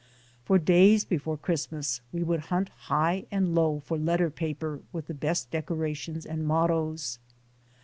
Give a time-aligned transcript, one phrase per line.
[0.45, 5.13] For days before Christmas we would hunt high and low for letter paper with the
[5.13, 7.19] best decorations and mottoes.